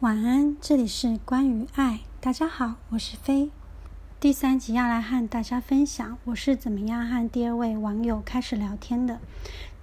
[0.00, 2.00] 晚安，这里是关于爱。
[2.22, 3.50] 大家好，我是飞。
[4.18, 9.20] 第三集要来和大家分享我是怎么样和第二位网友开始聊天的。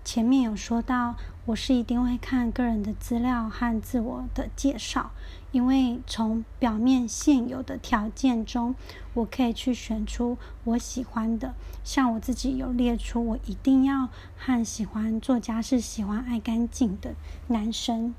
[0.03, 5.11] 前面有说到，我是一定会看个人的资料和自我的介绍，
[5.51, 8.73] 因为从表面现有的条件中，
[9.13, 11.53] 我可以去选出我喜欢的。
[11.83, 17.13] 像我自己有列出，我一定要和喜欢作家是、喜欢爱干净的
[17.49, 18.15] 男生。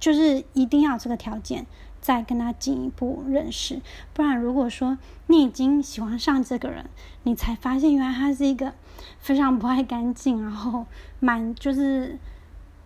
[0.00, 1.66] 就是一定要这个条件，
[2.00, 3.80] 再跟他进一步认识。
[4.14, 6.88] 不然，如果说你已经喜欢上这个人，
[7.24, 8.72] 你才发现原来他是一个
[9.18, 10.86] 非常不爱干净，然后
[11.20, 12.18] 蛮就是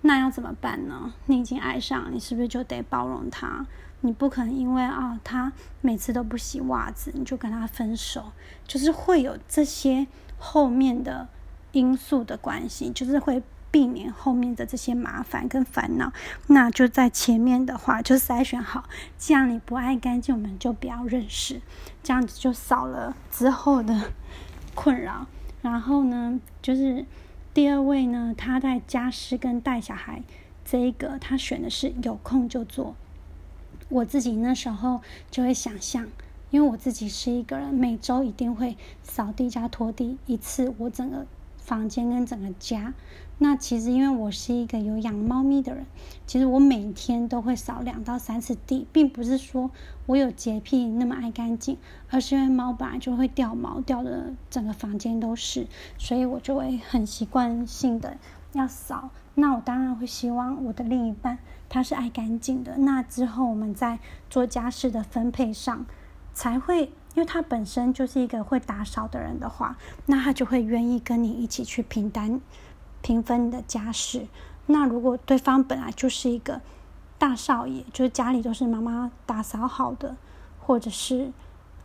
[0.02, 1.14] 那要怎么办呢？
[1.26, 3.64] 你已经爱上，你是不是就得包容他？
[4.00, 8.32] 你不可能因为啊他每次都不洗袜子，你就跟他分手。
[8.66, 10.06] 就是会有这些
[10.36, 11.28] 后面的
[11.72, 13.42] 因素的关系，就是会。
[13.74, 16.12] 避免后面的这些麻烦跟烦恼，
[16.46, 18.84] 那就在前面的话就筛选好。
[19.18, 21.60] 既然你不爱干净，我们就不要认识，
[22.00, 24.12] 这样子就少了之后的
[24.76, 25.26] 困扰。
[25.60, 27.04] 然后呢，就是
[27.52, 30.22] 第二位呢，他在家事跟带小孩
[30.64, 32.94] 这一个，他选的是有空就做。
[33.88, 35.00] 我自己那时候
[35.32, 36.06] 就会想象，
[36.52, 41.26] 因为我自己是一个人，每周一定会扫地加拖地一次，我整个。
[41.64, 42.92] 房间跟整个家，
[43.38, 45.86] 那其实因为我是一个有养猫咪的人，
[46.26, 49.70] 其实我每天都会扫两到三次地，并不是说
[50.04, 51.78] 我有洁癖那么爱干净，
[52.10, 58.18] 而是因为猫本来就会掉毛，掉的整个房间都是，所以我就会很习惯性的
[58.52, 59.08] 要扫。
[59.36, 61.38] 那我当然会希望我的另一半
[61.70, 63.98] 他是爱干净的，那之后我们在
[64.28, 65.86] 做家事的分配上
[66.34, 66.92] 才会。
[67.14, 69.76] 因为他本身就是一个会打扫的人的话，
[70.06, 72.40] 那他就会愿意跟你一起去平担、
[73.02, 74.26] 平分你的家事。
[74.66, 76.60] 那如果对方本来就是一个
[77.18, 80.16] 大少爷，就是家里都是妈妈打扫好的，
[80.60, 81.32] 或者是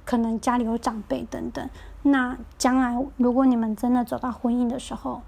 [0.04, 1.70] 可能家里有长辈等等，
[2.04, 5.22] 那将来如果你们真的走到婚姻的时候，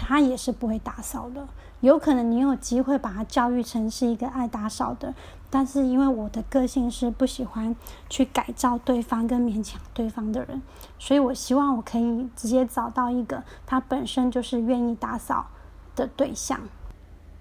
[0.00, 1.46] 他也是不会打扫的。
[1.80, 5.14] 有可能你有机会把他教育成是一个爱打扫的。
[5.52, 7.74] 但是因为我的个性是不喜欢
[8.08, 10.62] 去改造对方跟勉强对方的人，
[10.96, 15.48] 所以我希望我可以直接找到一个他本身就是愿意打扫
[15.96, 16.60] 的对象。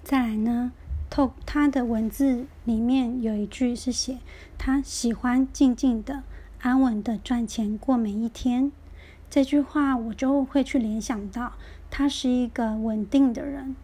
[0.03, 0.72] 再来呢，
[1.09, 4.18] 透他的文字里面有一句是写
[4.58, 6.24] 他喜欢静静的、
[6.62, 8.72] 安稳的赚钱过每一天。
[9.30, 11.54] 这句话我就会去联想到
[11.90, 13.76] 他是一个稳定的人，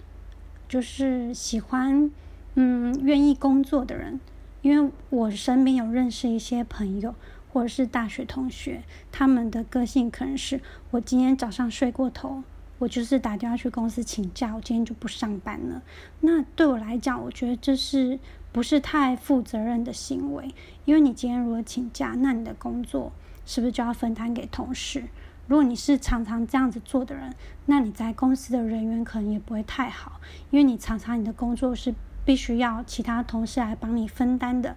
[0.67, 2.11] 就是喜欢。
[2.57, 4.17] 嗯，愿意工作的人，
[4.61, 7.13] 因为我身边有认识一些朋友，
[7.51, 10.61] 或者是大学同学，他们的个性可能是：
[10.91, 12.43] 我今天早上睡过头，
[12.79, 15.83] 我就是打电话去公司请假，我今天就不上班了。
[16.21, 18.17] 那对我来讲，我觉得这是
[18.53, 20.55] 不是太负责任的行为？
[20.85, 23.11] 因为你今天如果请假，那你的工作
[23.45, 25.03] 是不是就要分摊给同事？
[25.47, 27.33] 如果你是常常这样子做的人，
[27.65, 30.19] 那你在公司的人缘可能也不会太好，
[30.51, 31.93] 因为你常常你的工作是。
[32.25, 34.75] 必须要其他同事来帮你分担的，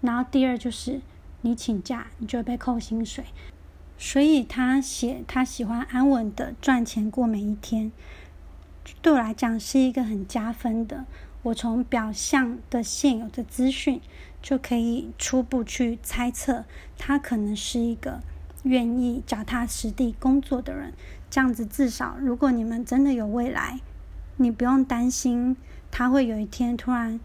[0.00, 1.02] 然后第二就是
[1.42, 3.22] 你请假，你就会被扣薪水。
[3.98, 7.92] 所以他写他喜欢安稳的赚钱过每一天，
[9.02, 11.04] 对我来讲是一个很加分的。
[11.42, 14.00] 我从表象的现有的资讯
[14.40, 16.64] 就可以初步去猜测，
[16.96, 18.22] 他可能是一个
[18.66, 20.92] 愿意脚踏实地工作的人。
[21.30, 23.80] 这样子至少，如果你们真的有未来，
[24.36, 25.56] 你不用担心。
[25.90, 27.18] 他会有一天突然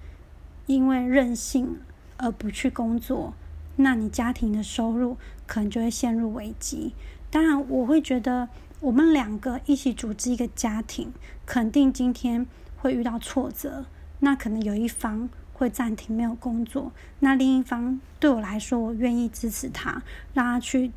[0.66, 1.80] 因为任性
[2.16, 3.34] 而不去工作，
[3.76, 6.94] 那你家庭的收入可能就会陷入危机。
[7.30, 8.48] 当然，我会觉得
[8.80, 11.12] 我们两个一起组织一个家庭，
[11.46, 12.46] 肯定今天
[12.78, 13.86] 会遇到挫折。
[14.20, 20.02] 那可能有一方会暂停没有工作，那另一方对我来说，我愿意支持他，
[20.34, 20.92] 让他去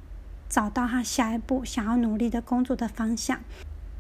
[0.48, 3.40] 找到他下一步想要努力的工作的方向。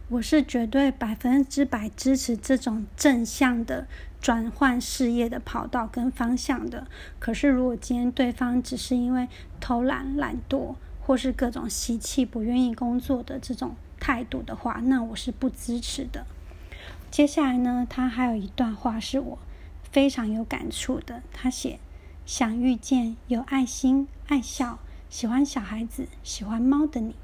[0.08, 3.86] 我是绝对百分之百支持这种正向的
[4.20, 6.86] 转换事业的跑道跟方向的。
[7.18, 9.28] 可是，如果今天对方只是因为
[9.60, 16.26] 偷懒、懒惰，或是各种习气不愿意工作的这种态度的话，那我是不支持的。
[17.10, 19.38] 接下来呢，他还有一段话是我
[19.90, 21.22] 非常有感触的。
[21.32, 21.78] 他写
[22.26, 24.78] ：“想遇见有爱心、爱笑、
[25.14, 27.14] 喜欢小孩子、喜欢猫的你。”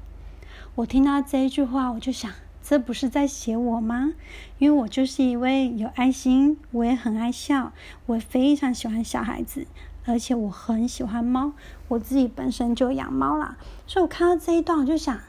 [0.75, 2.31] 我听到这一句话，我就想。
[2.63, 4.13] 这不是在写我吗？
[4.59, 7.73] 因为我就是一位有爱心，我也很爱笑，
[8.05, 9.67] 我非常喜欢小孩子，
[10.05, 11.51] 而且我很喜欢猫，
[11.89, 13.57] 我自己本身就养猫啦。
[13.85, 15.19] 所以我看到这一段，我就想，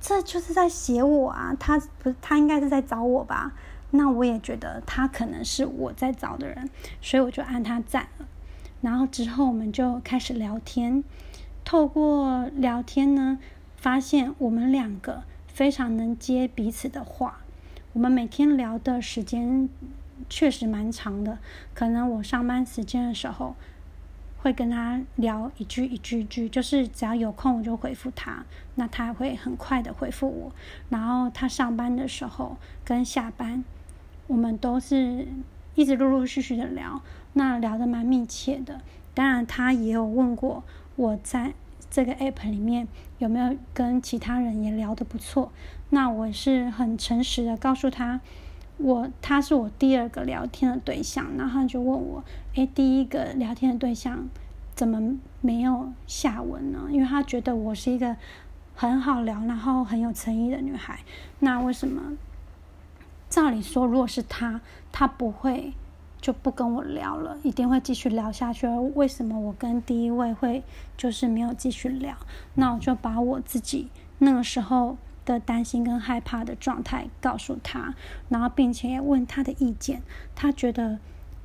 [0.00, 1.54] 这就是在写我啊！
[1.60, 3.52] 他不，他应该是在找我吧？
[3.92, 6.68] 那我也觉得他可能是我在找的人，
[7.00, 8.26] 所以我就按他赞了。
[8.80, 11.04] 然后之后我们就开始聊天，
[11.70, 13.38] 透过聊天呢，
[13.76, 17.42] 发现我们两个非常能接彼此的话。
[17.92, 19.68] 我们每天聊的时间
[20.28, 21.38] 确实蛮长的，
[21.72, 23.54] 可能我上班时间的时候
[24.38, 28.44] 会跟他聊一句一句句，就是只要有空我就回复他，
[28.74, 30.52] 那他会很快的回复我。
[30.88, 33.62] 然后他上班的时候跟下班，
[34.26, 35.28] 我们都是
[35.76, 37.00] 一直陆陆续续的聊。
[37.34, 38.80] 那聊得蛮密切的，
[39.14, 40.64] 当然他也有问过
[41.00, 41.54] 我在
[41.88, 42.86] 这个 app 里面
[43.16, 45.50] 有没有跟其他人也聊得不错。
[45.88, 48.20] 那我是很诚实的告诉他，
[48.76, 51.34] 我他是我第二个聊天的对象。
[51.38, 54.28] 然后他就问我，诶，第一个聊天的对象
[54.74, 56.88] 怎么没有下文呢？
[56.90, 58.14] 因为他觉得我是一个
[58.74, 61.00] 很好聊，然后很有诚意的女孩。
[61.38, 62.12] 那为什么？
[63.30, 64.60] 照理说，如果是他，
[64.92, 65.72] 他不会。
[66.20, 68.66] 就不跟我聊了，一定会继续聊下去。
[68.66, 70.62] 而为什么我跟第一位会
[70.96, 72.16] 就是没有继续聊？
[72.54, 73.88] 那我就把我自己
[74.18, 77.94] 那个时候的担心跟害怕的状态告诉他，
[78.28, 80.02] 然后并且也问他的意见。
[80.34, 80.98] 他觉得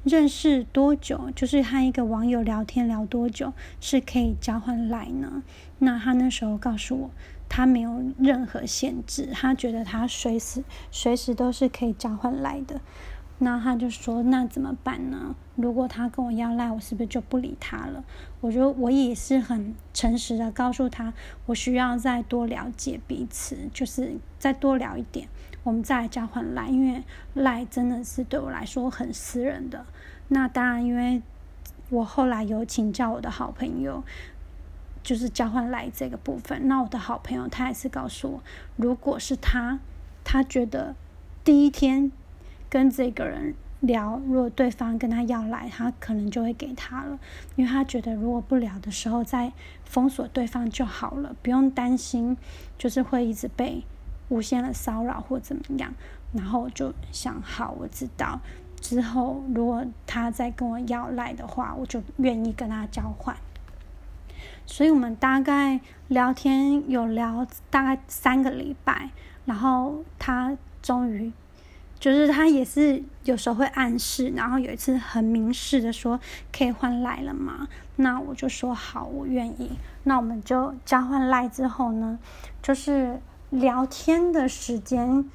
[0.03, 5.41] 认识多久，就是和一个网友聊天聊多久是可以交换来呢？
[5.79, 7.11] 那他那时候告诉我，
[7.47, 12.81] 他没有任何限制，他觉得他随时随时都是可以交换来的。
[13.37, 15.35] 那他就说：“那怎么办呢？
[15.57, 18.01] 如果他跟我要赖，我是不是就不理他了？”
[18.39, 21.13] 我觉得我也是很诚实的告诉他，
[21.45, 25.27] 我需要再多了解彼此，就是再多聊一点，
[25.63, 27.03] 我们再来交换赖，因为
[27.33, 29.85] 赖真的是对我来说很私人的。
[30.29, 31.21] 那当然，因为
[31.89, 34.01] 我后来有请教我的好朋友，
[35.03, 36.69] 就是交换赖这个部分。
[36.69, 38.43] 那我的好朋友他也是告诉我，
[38.77, 39.79] 如果是他，
[40.23, 40.95] 他觉得
[41.43, 42.13] 第一天。
[42.75, 47.17] 跟这个人聊，如果对方跟他要来，他可能就会给他了，
[47.55, 49.53] 因为他觉得如果不聊的时候再
[49.85, 52.35] 封锁对方就好了，不用担心，
[52.77, 53.81] 就是会一直被
[54.27, 55.93] 无限的骚扰或怎么样。
[56.33, 58.41] 然后就想，好，我知道
[58.81, 63.33] 之后如果他再跟我要来的话，我就愿意跟他交换。
[64.65, 65.79] 所以我们大概
[66.09, 69.11] 聊天有聊大概三个礼拜，
[69.45, 71.31] 然后他终于。
[71.97, 76.19] 就是他也是有时候会暗示，然后有一次很明示的说
[76.51, 79.71] 可以换赖了嘛，那我就说好，我愿意。
[80.03, 82.19] 那我们就交换赖之后呢，
[82.61, 83.19] 就是
[83.49, 85.25] 聊天的时间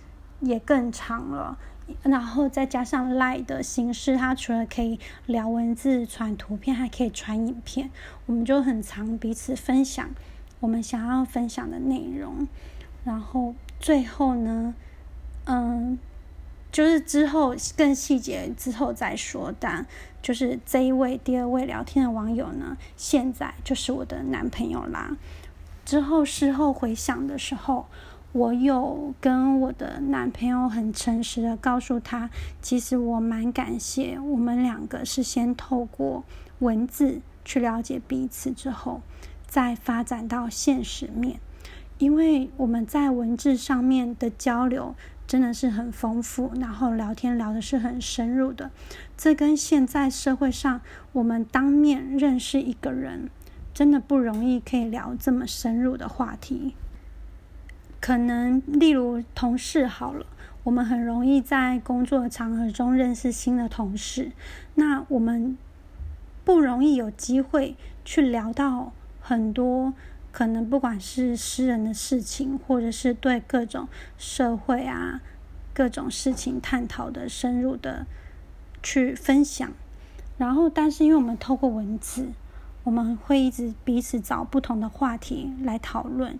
[0.40, 1.58] 也更长了，
[2.02, 7.90] 然后再加上赖的形式，它除了可以聊文字、传图片，还可以传影片，
[8.26, 10.08] 我们就很常彼此分享
[10.60, 12.46] 我们想要分享的内容，
[13.02, 14.74] 然后最后呢，
[15.46, 15.98] 嗯。
[16.72, 19.84] 就是之后更细节之后再说，但
[20.22, 25.16] 就是这一位第二位聊天的网友呢，现在就是我的男朋友啦。
[25.84, 27.86] 之后事后回想的时候，
[28.30, 32.30] 我有跟我的男朋友很诚实的告诉他，
[32.62, 36.22] 其实我蛮感谢我们两个是先透过
[36.60, 39.00] 文字去了解彼此之后，
[39.48, 41.40] 再发展到现实面，
[41.98, 44.94] 因为我们在文字上面的交流。
[45.30, 48.72] 真的是很丰富，然后聊天聊的是很深入的。
[49.16, 50.80] 这跟现在社会上
[51.12, 53.30] 我们当面认识一个人，
[53.72, 56.74] 真的不容易可以聊这么深入的话题。
[58.00, 60.26] 可能例如同事好了，
[60.64, 64.32] 我们很容易在工作场合中认识新的同事，
[64.74, 65.56] 那我们
[66.44, 69.94] 不容易有机会去聊到很多。
[70.32, 75.20] 可能不管是私人的事情，或者是对各种社会啊
[75.74, 78.06] 各种事情探讨的深入的
[78.82, 79.72] 去分享，
[80.38, 82.28] 然后但是因为我们透过文字，
[82.84, 86.38] 我们会一直彼此找不同的话题来讨论，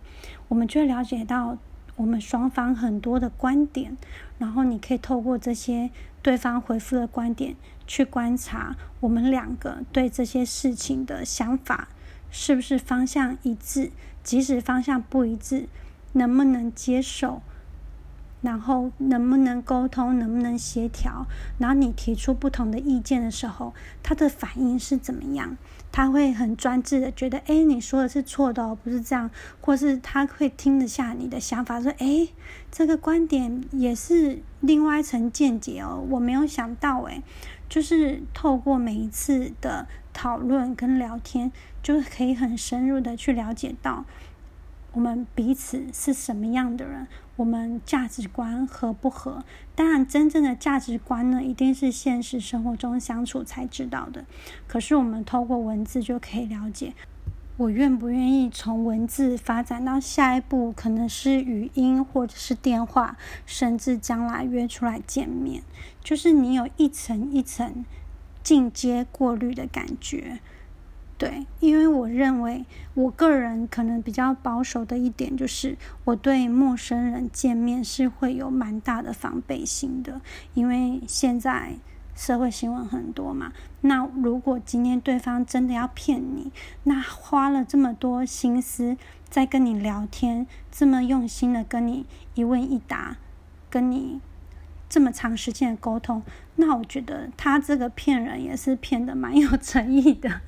[0.48, 1.58] 我们就会了解到
[1.96, 3.96] 我们双方很多的观点，
[4.38, 5.90] 然后你可以透过这些
[6.22, 7.56] 对方回复的观点
[7.86, 11.88] 去观察我们两个对这些事情的想法。
[12.30, 13.90] 是不是方向一致？
[14.22, 15.66] 即使方向不一致，
[16.12, 17.42] 能不能接受？
[18.42, 20.18] 然后能不能沟通？
[20.18, 21.26] 能不能协调？
[21.58, 25.56] 然后你提出不同的意见的时候，他的反应是怎么样？
[25.92, 29.28] 他会很专制的觉得，哎，你说的是错的哦，不是这样，
[29.60, 32.28] 或是他会听得下你的想法，说，哎，
[32.70, 37.22] 这个观点也是另外一层见解哦，我没有想到，哎，
[37.68, 41.50] 就是透过每一次的讨论跟聊天。
[41.82, 44.04] 就可以很深入的去了解到
[44.92, 49.42] 我们彼此是什么样的人，我们价值观合不合？
[49.74, 54.26] 当然，真正的价值观呢，一定是现实生活中相处才知道的。
[54.66, 56.92] 可是，我们透过文字就可以了解，
[57.56, 65.62] 我愿不愿意从文字发展到下一步，可能是语音或者是电话，甚至将来约出来见面，
[66.04, 67.86] 就是你有一层一层
[68.42, 70.40] 进阶过滤的感觉。
[71.18, 80.22] 对，因为我认为我个人可能比较保守的一点，就是我对陌生人见面是会有蛮大的防备心的。
[80.54, 81.74] 因为现在
[82.16, 86.50] 社会新闻很多嘛，那如果今天对方真的要骗你，
[86.84, 88.96] 那花了这么多心思
[89.28, 93.18] 在跟你聊天，这么用心的跟你一问一答，
[93.68, 94.22] 跟你
[94.88, 96.22] 这么长时间的沟通，
[96.60, 100.42] 那我觉得他这个骗人也是骗的蛮有 诚意的。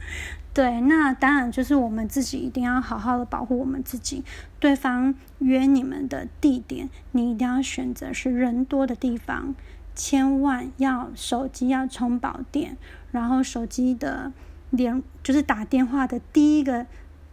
[0.55, 4.23] 对，那当然就是我们自己一定要好好的保护我们自己。
[4.61, 9.55] 对方约你们的地点，你一定要选择是人多的地方，
[9.95, 12.77] 千万要手机要充饱电，
[13.11, 14.31] 然后手机的
[14.69, 16.87] 连就是打电话的第一个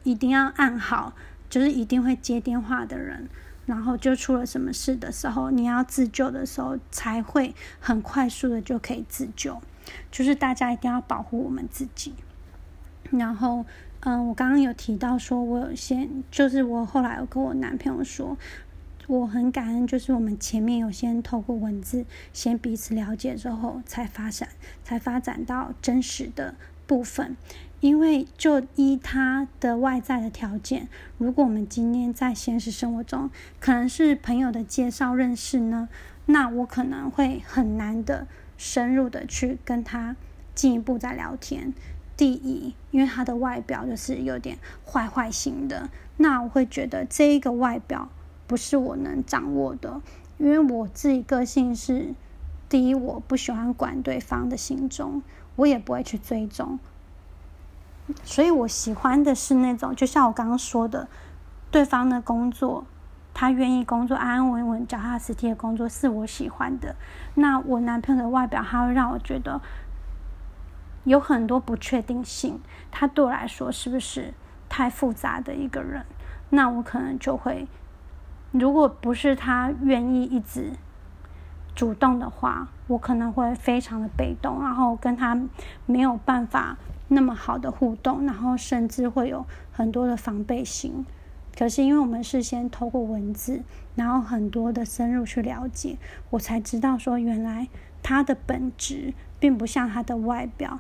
[0.03, 1.13] 一定要按好，
[1.49, 3.27] 就是一定会接电话的人，
[3.69, 9.61] 然后就出了什么事的时候，你要自救的时候才会很快速的就可以自救。
[10.11, 12.15] 就是大家一定要保护我们自己。
[13.11, 13.63] 然后，
[13.99, 18.35] 嗯，我刚刚有提到说，我有先，就是我后来有跟我男朋友说，
[19.05, 24.49] 我很感恩，就是我们前面有先透过文字先彼此了解之后，才发展，
[24.83, 26.55] 才发展到真实的
[26.87, 27.37] 部分。
[27.81, 35.87] 因为就依他的外在的条件，如果我们今天在现实生活中可能是朋友的介绍认识呢，
[36.25, 40.15] 那我可能会很难的深入的去跟他
[40.53, 41.73] 进一步再聊天。
[42.17, 48.09] 第一，因为他的外表就是有点坏坏型的，那我会觉得这一个外表
[48.45, 50.01] 不是我能掌握的，
[50.37, 52.13] 因为我自己个性是，
[52.67, 55.21] 第一，我不喜欢管对方的行踪，
[55.55, 56.77] 我也不会去追踪，
[58.23, 61.07] 所以我喜欢的是那种，就像我刚刚说的，
[61.71, 62.85] 对方的工作，
[63.33, 66.95] 他愿意工作安安稳稳、脚踏实地的工作是我喜欢的。
[67.35, 69.61] 那我男朋友的外表，他会让我觉得。
[71.05, 72.59] 有很多不确定性，
[72.91, 74.33] 他对我来说是不是
[74.67, 76.05] 太复杂的一个人？
[76.49, 77.67] 那我可能就会，
[78.51, 80.73] 如果不是他愿意一直
[81.73, 85.39] 主动的话，我可能会非常的被动，然后跟他
[85.85, 86.77] 没有办法
[87.09, 91.05] 那么好的互动，然后甚至会有很多的防备心。
[91.57, 93.61] 可是因为我们事先透过文字，
[93.95, 95.97] 然后很多的深入去了解，
[96.29, 97.67] 我才知道说原来
[98.01, 100.79] 他的本质并不像他的外表。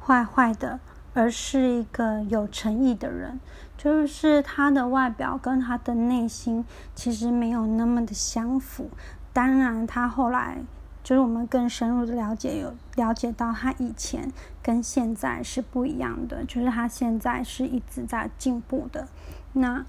[0.00, 0.80] 坏坏的，
[1.14, 3.38] 而是一个有诚意的人，
[3.76, 8.90] 就是他的外表跟他的内心其实没有那么的相符。
[9.32, 10.58] 当然，他后来
[11.08, 14.30] 就是我们更深入的了解，有了解到他以前
[14.62, 19.08] 跟现在是不一样的，就是他现在是一直在进步的。
[19.54, 19.86] 那。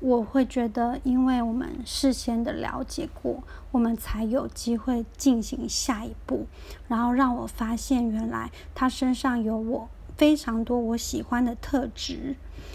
[0.00, 6.48] 我会觉得，因为我们事先的了解过，我们才有机会进行下一步，
[6.88, 12.34] 然后让我发现原来他身上有我非常多我喜欢的特质，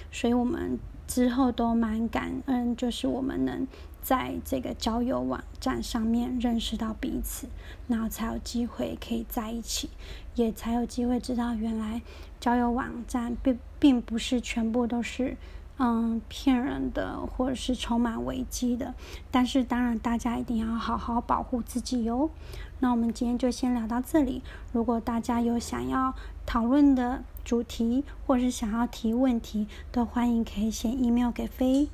[0.09, 3.67] 所以我们之后都蛮感恩，就是我们能
[4.07, 7.49] 在这个交友网站上面认识到彼此，
[7.89, 9.89] 然后才有机会可以在一起，
[10.35, 12.01] 也才有机会知道原来
[12.39, 15.35] 交友网站并并不是全部都是。
[15.79, 18.95] 嗯，骗人的或者是充满危机的，
[19.29, 22.31] 但是当然大家一定要好好保护自己哟。
[22.79, 24.41] 那我们今天就先聊到这里。
[24.71, 31.89] 如果大家有想要讨论的主题，或是想要提问题，都欢迎可以写 email 给飞。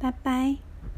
[0.00, 0.67] 拜拜。